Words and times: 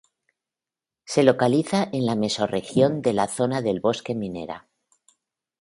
Se 1.05 1.21
localiza 1.21 1.87
en 1.93 2.07
la 2.07 2.15
Mesorregión 2.15 3.03
de 3.03 3.13
la 3.13 3.27
Zona 3.27 3.61
del 3.61 3.81
bosque 3.81 4.15
minera. 4.15 4.67